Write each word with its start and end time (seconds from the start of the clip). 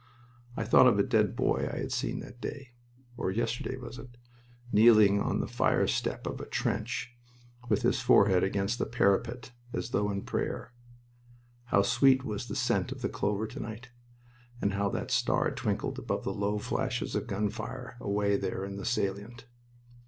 I 0.57 0.63
thought 0.63 0.87
of 0.87 0.97
a 0.97 1.03
dead 1.03 1.35
boy 1.35 1.69
I 1.71 1.77
had 1.77 1.91
seen 1.91 2.21
that 2.21 2.41
day 2.41 2.71
or 3.17 3.29
yesterday 3.29 3.77
was 3.77 3.99
it? 3.99 4.17
kneeling 4.73 5.19
on 5.21 5.41
the 5.41 5.47
fire 5.47 5.85
step 5.85 6.25
of 6.25 6.41
a 6.41 6.47
trench, 6.47 7.13
with 7.69 7.83
his 7.83 7.99
forehead 8.01 8.43
against 8.43 8.79
the 8.79 8.87
parapet 8.87 9.51
as 9.73 9.91
though 9.91 10.09
in 10.09 10.23
prayer... 10.23 10.73
How 11.65 11.83
sweet 11.83 12.23
was 12.25 12.47
the 12.47 12.55
scent 12.55 12.91
of 12.91 13.03
the 13.03 13.09
clover 13.09 13.45
to 13.45 13.59
night! 13.59 13.91
And 14.59 14.73
how 14.73 14.89
that 14.89 15.11
star 15.11 15.51
twinkled 15.51 15.99
above 15.99 16.23
the 16.23 16.33
low 16.33 16.57
flashes 16.57 17.13
of 17.13 17.27
gun 17.27 17.51
fire 17.51 17.95
away 17.99 18.37
there 18.37 18.65
in 18.65 18.77
the 18.77 18.85
salient. 18.85 19.45